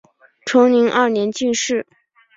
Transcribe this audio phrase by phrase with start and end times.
[0.47, 1.85] 崇宁二年进士。